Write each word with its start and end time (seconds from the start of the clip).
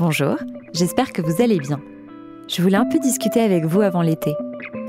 Bonjour, 0.00 0.36
j'espère 0.72 1.12
que 1.12 1.20
vous 1.20 1.42
allez 1.42 1.58
bien. 1.58 1.78
Je 2.48 2.62
voulais 2.62 2.78
un 2.78 2.86
peu 2.86 2.98
discuter 2.98 3.38
avec 3.38 3.66
vous 3.66 3.82
avant 3.82 4.00
l'été. 4.00 4.34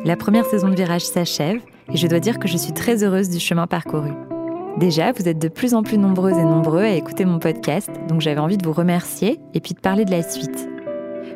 La 0.05 0.15
première 0.15 0.45
saison 0.45 0.69
de 0.69 0.75
Virage 0.75 1.01
s'achève 1.01 1.59
et 1.91 1.97
je 1.97 2.07
dois 2.07 2.21
dire 2.21 2.39
que 2.39 2.47
je 2.47 2.55
suis 2.55 2.71
très 2.71 3.03
heureuse 3.03 3.27
du 3.27 3.37
chemin 3.37 3.67
parcouru. 3.67 4.11
Déjà, 4.77 5.11
vous 5.11 5.27
êtes 5.27 5.37
de 5.37 5.49
plus 5.49 5.73
en 5.73 5.83
plus 5.83 5.97
nombreuses 5.97 6.37
et 6.37 6.45
nombreux 6.45 6.83
à 6.83 6.91
écouter 6.91 7.25
mon 7.25 7.39
podcast, 7.39 7.89
donc 8.07 8.21
j'avais 8.21 8.39
envie 8.39 8.55
de 8.55 8.65
vous 8.65 8.71
remercier 8.71 9.41
et 9.53 9.59
puis 9.59 9.73
de 9.73 9.81
parler 9.81 10.05
de 10.05 10.11
la 10.11 10.23
suite. 10.23 10.69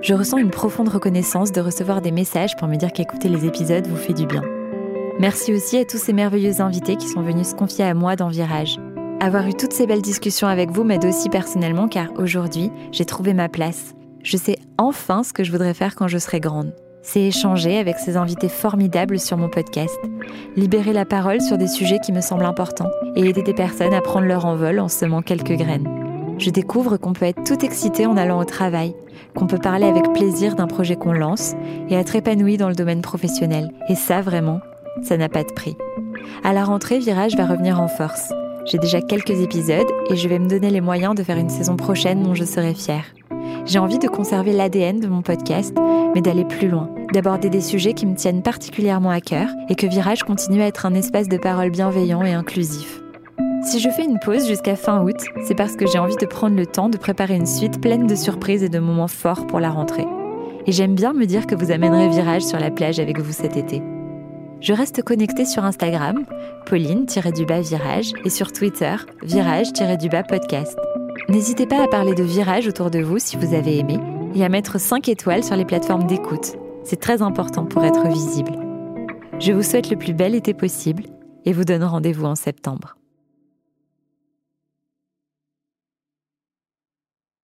Je 0.01 0.13
ressens 0.13 0.37
une 0.37 0.51
profonde 0.51 0.87
reconnaissance 0.87 1.51
de 1.51 1.59
recevoir 1.59 1.99
des 1.99 2.11
messages 2.11 2.55
pour 2.55 2.69
me 2.69 2.77
dire 2.77 2.93
qu'écouter 2.93 3.27
les 3.27 3.45
épisodes 3.45 3.87
vous 3.87 3.97
fait 3.97 4.13
du 4.13 4.25
bien. 4.25 4.43
Merci 5.19 5.51
aussi 5.51 5.77
à 5.79 5.83
tous 5.83 5.97
ces 5.97 6.13
merveilleux 6.13 6.61
invités 6.61 6.95
qui 6.95 7.09
sont 7.09 7.23
venus 7.23 7.47
se 7.47 7.55
confier 7.55 7.83
à 7.83 7.93
moi 7.93 8.15
dans 8.15 8.29
Virage. 8.29 8.79
Avoir 9.25 9.47
eu 9.47 9.55
toutes 9.55 9.73
ces 9.73 9.87
belles 9.87 10.03
discussions 10.03 10.47
avec 10.47 10.69
vous 10.69 10.83
m'aide 10.83 11.03
aussi 11.03 11.29
personnellement 11.29 11.87
car 11.87 12.09
aujourd'hui, 12.19 12.69
j'ai 12.91 13.05
trouvé 13.05 13.33
ma 13.33 13.49
place. 13.49 13.95
Je 14.21 14.37
sais 14.37 14.55
enfin 14.77 15.23
ce 15.23 15.33
que 15.33 15.43
je 15.43 15.51
voudrais 15.51 15.73
faire 15.73 15.95
quand 15.95 16.07
je 16.07 16.19
serai 16.19 16.39
grande. 16.39 16.75
C'est 17.01 17.23
échanger 17.23 17.79
avec 17.79 17.97
ces 17.97 18.17
invités 18.17 18.49
formidables 18.49 19.17
sur 19.17 19.37
mon 19.37 19.49
podcast, 19.49 19.97
libérer 20.55 20.93
la 20.93 21.05
parole 21.05 21.41
sur 21.41 21.57
des 21.57 21.65
sujets 21.65 21.97
qui 21.97 22.11
me 22.11 22.21
semblent 22.21 22.45
importants 22.45 22.91
et 23.15 23.27
aider 23.27 23.41
des 23.41 23.55
personnes 23.55 23.95
à 23.95 24.01
prendre 24.01 24.27
leur 24.27 24.45
envol 24.45 24.79
en 24.79 24.89
semant 24.89 25.23
quelques 25.23 25.57
graines. 25.57 25.89
Je 26.37 26.51
découvre 26.51 26.97
qu'on 26.97 27.13
peut 27.13 27.25
être 27.25 27.43
tout 27.43 27.65
excité 27.65 28.05
en 28.05 28.17
allant 28.17 28.39
au 28.39 28.45
travail, 28.45 28.95
qu'on 29.35 29.47
peut 29.47 29.57
parler 29.57 29.87
avec 29.87 30.13
plaisir 30.13 30.53
d'un 30.53 30.67
projet 30.67 30.97
qu'on 30.97 31.13
lance 31.13 31.55
et 31.89 31.95
être 31.95 32.15
épanoui 32.15 32.57
dans 32.57 32.69
le 32.69 32.75
domaine 32.75 33.01
professionnel. 33.01 33.71
Et 33.89 33.95
ça, 33.95 34.21
vraiment, 34.21 34.59
ça 35.01 35.17
n'a 35.17 35.29
pas 35.29 35.43
de 35.43 35.51
prix. 35.51 35.75
À 36.43 36.53
la 36.53 36.63
rentrée, 36.63 36.99
Virage 36.99 37.35
va 37.35 37.47
revenir 37.47 37.81
en 37.81 37.87
force. 37.87 38.31
J'ai 38.65 38.79
déjà 38.79 38.99
quelques 38.99 39.41
épisodes 39.41 39.85
et 40.09 40.15
je 40.15 40.27
vais 40.27 40.39
me 40.39 40.47
donner 40.47 40.71
les 40.71 40.81
moyens 40.81 41.13
de 41.13 41.21
faire 41.21 41.37
une 41.37 41.49
saison 41.49 41.75
prochaine 41.75 42.23
dont 42.23 42.33
je 42.33 42.43
serai 42.43 42.73
fière. 42.73 43.05
J'ai 43.65 43.77
envie 43.77 43.99
de 43.99 44.07
conserver 44.07 44.53
l'ADN 44.53 44.99
de 44.99 45.07
mon 45.07 45.21
podcast, 45.21 45.75
mais 46.15 46.21
d'aller 46.21 46.45
plus 46.45 46.67
loin, 46.67 46.89
d'aborder 47.13 47.49
des 47.49 47.61
sujets 47.61 47.93
qui 47.93 48.07
me 48.07 48.15
tiennent 48.15 48.41
particulièrement 48.41 49.11
à 49.11 49.21
cœur 49.21 49.49
et 49.69 49.75
que 49.75 49.85
Virage 49.85 50.23
continue 50.23 50.63
à 50.63 50.67
être 50.67 50.87
un 50.87 50.95
espace 50.95 51.29
de 51.29 51.37
parole 51.37 51.69
bienveillant 51.69 52.23
et 52.23 52.33
inclusif. 52.33 53.01
Si 53.63 53.79
je 53.79 53.89
fais 53.89 54.03
une 54.03 54.19
pause 54.19 54.47
jusqu'à 54.47 54.75
fin 54.75 55.03
août, 55.03 55.17
c'est 55.43 55.55
parce 55.55 55.75
que 55.75 55.85
j'ai 55.85 55.99
envie 55.99 56.15
de 56.15 56.25
prendre 56.25 56.55
le 56.55 56.65
temps 56.65 56.89
de 56.89 56.97
préparer 56.97 57.35
une 57.35 57.47
suite 57.47 57.79
pleine 57.79 58.07
de 58.07 58.15
surprises 58.15 58.63
et 58.63 58.69
de 58.69 58.79
moments 58.79 59.07
forts 59.07 59.45
pour 59.45 59.59
la 59.59 59.69
rentrée. 59.69 60.07
Et 60.65 60.71
j'aime 60.71 60.95
bien 60.95 61.13
me 61.13 61.25
dire 61.25 61.45
que 61.45 61.55
vous 61.55 61.71
amènerez 61.71 62.09
Virage 62.09 62.43
sur 62.43 62.59
la 62.59 62.71
plage 62.71 62.99
avec 62.99 63.19
vous 63.19 63.33
cet 63.33 63.57
été. 63.57 63.81
Je 64.61 64.73
reste 64.73 65.03
connectée 65.03 65.45
sur 65.45 65.63
Instagram, 65.63 66.25
Pauline-du-bas 66.65 67.61
virage, 67.61 68.13
et 68.23 68.29
sur 68.29 68.51
Twitter, 68.51 68.95
virage-du-bas 69.23 70.23
podcast. 70.23 70.77
N'hésitez 71.29 71.67
pas 71.67 71.83
à 71.83 71.87
parler 71.87 72.15
de 72.15 72.23
virage 72.23 72.67
autour 72.67 72.89
de 72.89 72.99
vous 72.99 73.19
si 73.19 73.37
vous 73.37 73.53
avez 73.53 73.77
aimé, 73.77 73.99
et 74.33 74.43
à 74.43 74.49
mettre 74.49 74.79
5 74.79 75.07
étoiles 75.09 75.43
sur 75.43 75.55
les 75.55 75.65
plateformes 75.65 76.07
d'écoute. 76.07 76.53
C'est 76.83 76.99
très 76.99 77.21
important 77.21 77.65
pour 77.65 77.83
être 77.83 78.07
visible. 78.07 78.53
Je 79.39 79.51
vous 79.51 79.63
souhaite 79.63 79.89
le 79.89 79.97
plus 79.97 80.13
bel 80.13 80.35
été 80.35 80.53
possible, 80.53 81.03
et 81.45 81.53
vous 81.53 81.63
donne 81.63 81.83
rendez-vous 81.83 82.25
en 82.25 82.35
septembre. 82.35 82.97